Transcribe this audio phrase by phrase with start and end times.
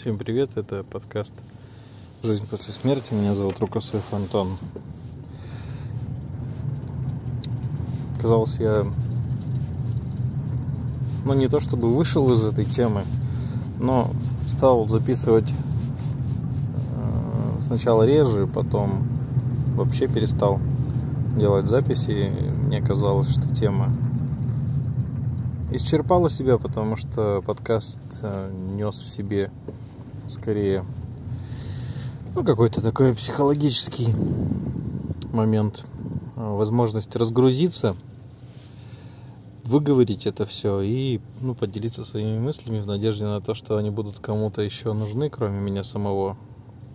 [0.00, 1.34] Всем привет, это подкаст
[2.22, 3.12] «Жизнь после смерти».
[3.12, 4.56] Меня зовут Рукосоев Антон.
[8.18, 8.86] Казалось, я
[11.26, 13.04] ну не то чтобы вышел из этой темы,
[13.78, 14.10] но
[14.48, 19.06] стал записывать э, сначала реже, потом
[19.76, 20.60] вообще перестал
[21.36, 22.32] делать записи.
[22.64, 23.92] Мне казалось, что тема
[25.72, 29.50] исчерпала себя, потому что подкаст э, нес в себе
[30.30, 30.84] скорее
[32.34, 34.14] ну, какой-то такой психологический
[35.32, 35.84] момент,
[36.36, 37.96] э, возможность разгрузиться,
[39.64, 44.20] выговорить это все и ну, поделиться своими мыслями в надежде на то, что они будут
[44.20, 46.36] кому-то еще нужны, кроме меня самого.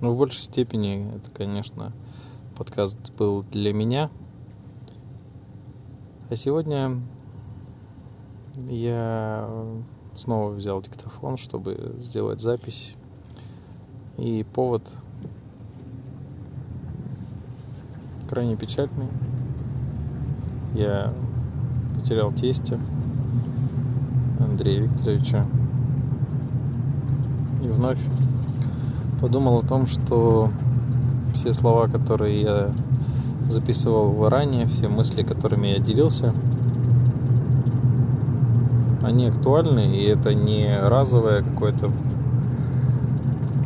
[0.02, 1.94] Но в большей степени это, конечно,
[2.58, 4.10] подкаст был для меня.
[6.30, 7.02] А сегодня
[8.70, 9.50] я
[10.18, 12.96] снова взял диктофон, чтобы сделать запись.
[14.18, 14.82] И повод
[18.30, 19.08] крайне печальный.
[20.74, 21.14] Я
[21.96, 22.80] потерял тестя
[24.40, 25.46] Андрея Викторовича.
[27.64, 28.00] И вновь
[29.20, 30.50] подумал о том, что
[31.34, 32.72] все слова, которые я
[33.50, 36.34] записывал ранее, все мысли, которыми я делился–
[39.06, 41.92] они актуальны, и это не разовое какое-то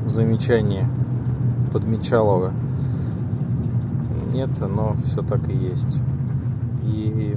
[0.09, 0.87] замечание
[1.71, 2.53] подмечалово.
[4.33, 6.01] Нет, оно все так и есть.
[6.83, 7.35] И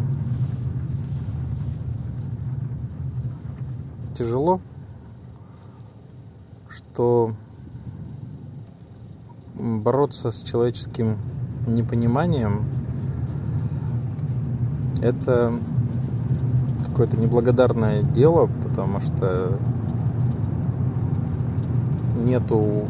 [4.15, 4.61] тяжело,
[6.69, 7.33] что
[9.55, 11.19] бороться с человеческим
[11.67, 12.65] непониманием
[15.01, 15.53] это
[16.87, 19.59] какое-то неблагодарное дело, потому что
[22.25, 22.87] нету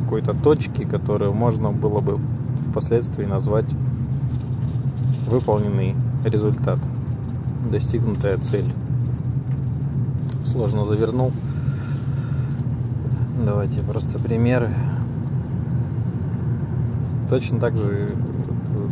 [0.00, 2.18] какой-то точки, которую можно было бы
[2.68, 3.74] впоследствии назвать
[5.26, 5.94] выполненный
[6.24, 6.78] результат,
[7.70, 8.70] достигнутая цель.
[10.44, 11.32] Сложно завернул.
[13.44, 14.70] Давайте просто примеры.
[17.30, 18.14] Точно так же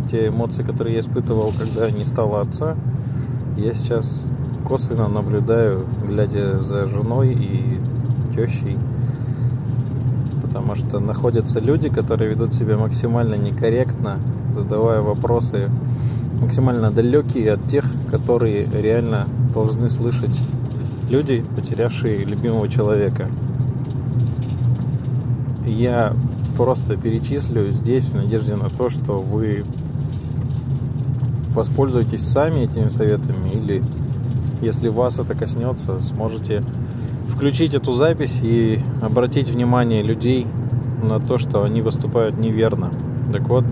[0.08, 2.76] те эмоции, которые я испытывал, когда не стало отца,
[3.56, 4.24] я сейчас
[4.66, 7.80] косвенно наблюдаю, глядя за женой и
[8.34, 8.78] тещей,
[10.70, 14.18] потому что находятся люди, которые ведут себя максимально некорректно,
[14.54, 15.68] задавая вопросы
[16.40, 20.40] максимально далекие от тех, которые реально должны слышать
[21.08, 23.28] люди, потерявшие любимого человека.
[25.66, 26.14] Я
[26.56, 29.64] просто перечислю здесь в надежде на то, что вы
[31.52, 33.82] воспользуйтесь сами этими советами или
[34.62, 36.62] если вас это коснется, сможете
[37.40, 40.46] включить эту запись и обратить внимание людей
[41.02, 42.90] на то, что они выступают неверно.
[43.32, 43.64] Так вот,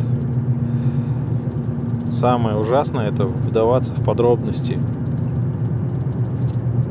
[2.11, 4.79] самое ужасное это вдаваться в подробности.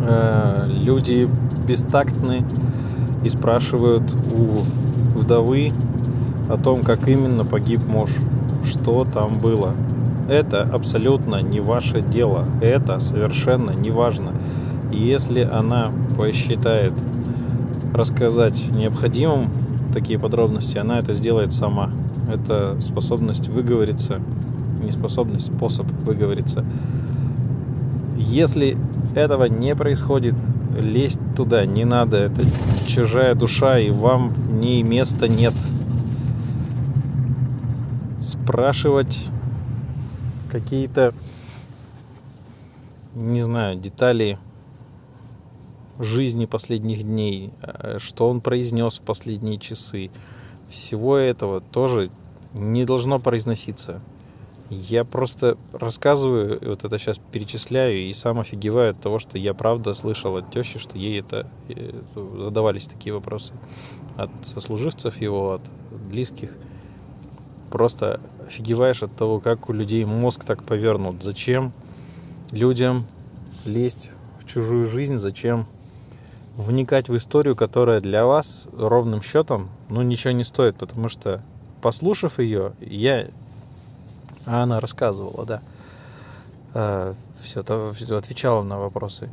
[0.07, 1.27] Э, люди
[1.67, 2.45] бестактны
[3.23, 4.59] и спрашивают у
[5.17, 5.71] вдовы
[6.47, 8.11] о том, как именно погиб муж,
[8.63, 9.73] что там было
[10.29, 12.45] это абсолютно не ваше дело.
[12.61, 14.33] Это совершенно не важно.
[14.91, 16.93] Если она посчитает
[17.93, 19.49] рассказать необходимым
[19.93, 21.91] такие подробности, она это сделает сама.
[22.29, 24.21] Это способность выговориться,
[24.81, 26.65] не способность, способ выговориться.
[28.17, 28.77] Если
[29.15, 30.35] этого не происходит,
[30.77, 32.17] лезть туда не надо.
[32.17, 32.43] Это
[32.87, 35.53] чужая душа, и вам в ней места нет.
[38.19, 39.27] Спрашивать
[40.51, 41.13] какие-то,
[43.15, 44.37] не знаю, детали
[45.99, 50.11] жизни последних дней, э, что он произнес в последние часы.
[50.69, 52.09] Всего этого тоже
[52.53, 54.01] не должно произноситься.
[54.69, 59.93] Я просто рассказываю, вот это сейчас перечисляю, и сам офигеваю от того, что я правда
[59.93, 63.53] слышал от тещи, что ей это э, задавались такие вопросы
[64.17, 65.61] от сослуживцев его, от
[66.09, 66.51] близких
[67.69, 71.23] просто офигеваешь от того, как у людей мозг так повернут.
[71.23, 71.73] Зачем
[72.51, 73.05] людям
[73.65, 75.67] лезть в чужую жизнь, зачем
[76.57, 81.41] вникать в историю, которая для вас ровным счетом, ну, ничего не стоит, потому что,
[81.81, 83.27] послушав ее, я...
[84.45, 85.61] А она рассказывала, да.
[86.73, 89.29] А, все, то, все отвечала на вопросы.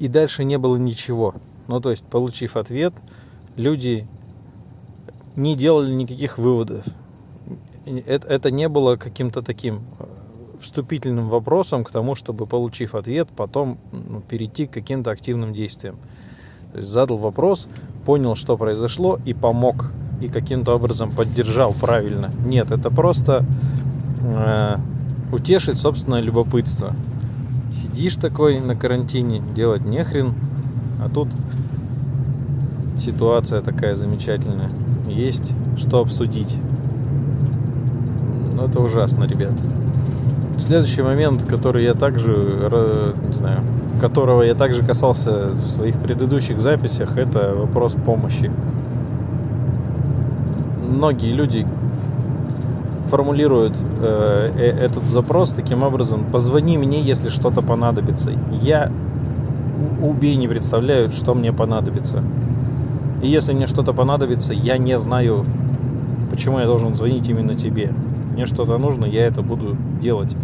[0.00, 1.34] И дальше не было ничего.
[1.68, 2.94] Ну, то есть, получив ответ,
[3.56, 4.08] люди
[5.36, 6.84] не делали никаких выводов
[7.86, 10.05] это, это не было каким-то таким э,
[10.60, 15.96] вступительным вопросом к тому, чтобы, получив ответ, потом ну, перейти к каким-то активным действиям.
[16.72, 17.68] То есть задал вопрос,
[18.04, 19.92] понял, что произошло и помог.
[20.20, 22.30] И каким-то образом поддержал правильно.
[22.46, 23.44] Нет, это просто
[24.22, 24.76] э,
[25.30, 26.92] утешить собственное любопытство.
[27.70, 30.32] Сидишь такой на карантине, делать нехрен,
[31.04, 31.28] а тут
[32.98, 34.70] ситуация такая замечательная.
[35.06, 36.56] Есть что обсудить.
[38.54, 39.52] Ну, это ужасно, ребят.
[40.58, 43.60] Следующий момент, который я также, не знаю,
[44.00, 48.50] которого я также касался в своих предыдущих записях, это вопрос помощи.
[50.88, 51.66] Многие люди
[53.08, 58.32] формулируют э, э, этот запрос таким образом: позвони мне, если что-то понадобится.
[58.62, 58.90] Я
[60.02, 62.22] убей не представляю, что мне понадобится.
[63.22, 65.44] И если мне что-то понадобится, я не знаю,
[66.30, 67.92] почему я должен звонить именно тебе.
[68.32, 70.36] Мне что-то нужно, я это буду делать.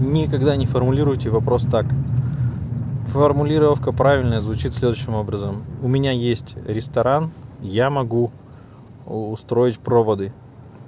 [0.00, 1.86] Никогда не формулируйте вопрос так.
[3.06, 5.62] Формулировка правильная звучит следующим образом.
[5.80, 7.30] У меня есть ресторан,
[7.62, 8.30] я могу
[9.06, 10.34] устроить проводы.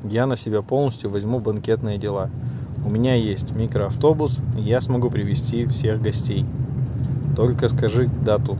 [0.05, 2.28] Я на себя полностью возьму банкетные дела.
[2.84, 6.44] У меня есть микроавтобус, я смогу привести всех гостей.
[7.34, 8.58] Только скажи дату.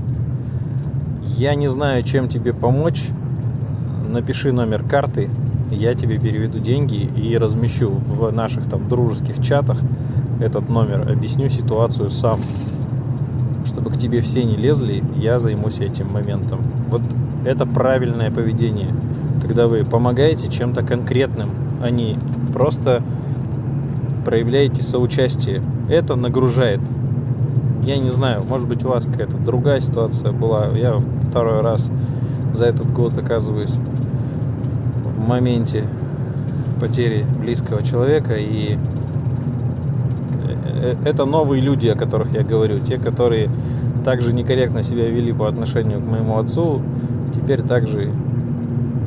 [1.37, 3.05] Я не знаю, чем тебе помочь.
[4.09, 5.29] Напиши номер карты,
[5.71, 9.79] я тебе переведу деньги и размещу в наших там дружеских чатах
[10.41, 11.11] этот номер.
[11.11, 12.41] Объясню ситуацию сам.
[13.65, 16.61] Чтобы к тебе все не лезли, я займусь этим моментом.
[16.89, 17.03] Вот
[17.45, 18.91] это правильное поведение.
[19.43, 21.51] Когда вы помогаете чем-то конкретным,
[21.83, 22.19] а не
[22.53, 23.03] просто
[24.25, 25.63] проявляете соучастие.
[25.89, 26.81] Это нагружает
[27.89, 30.69] я не знаю, может быть у вас какая-то другая ситуация была.
[30.75, 31.01] Я
[31.31, 31.91] второй раз
[32.53, 33.77] за этот год оказываюсь
[35.05, 35.85] в моменте
[36.81, 38.79] потери близкого человека и
[41.05, 43.49] это новые люди, о которых я говорю, те, которые
[44.05, 46.83] также некорректно себя вели по отношению к моему отцу,
[47.35, 48.13] теперь также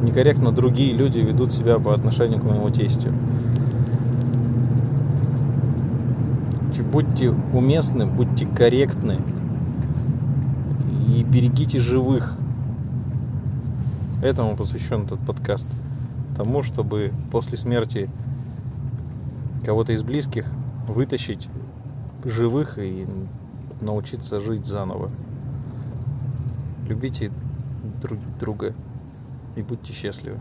[0.01, 3.09] некорректно другие люди ведут себя по отношению к моему тестю.
[6.91, 9.17] будьте уместны, будьте корректны
[11.07, 12.35] и берегите живых.
[14.21, 15.67] Этому посвящен этот подкаст.
[16.35, 18.09] Тому, чтобы после смерти
[19.65, 20.45] кого-то из близких
[20.87, 21.47] вытащить
[22.25, 23.07] живых и
[23.81, 25.09] научиться жить заново.
[26.88, 27.31] Любите
[28.01, 28.73] друг друга
[29.56, 30.39] и будьте счастливы.